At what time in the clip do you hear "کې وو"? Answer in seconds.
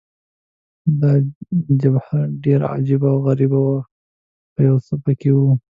5.19-5.51